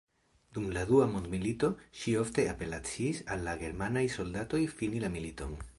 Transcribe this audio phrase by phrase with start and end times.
[0.57, 1.69] Dum la Dua Mondmilito
[1.99, 5.59] ŝi ofte apelaciis al la germanaj soldatoj fini la militon.